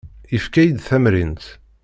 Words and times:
Yefka-iyi-d 0.33 0.79
tamrint. 0.87 1.43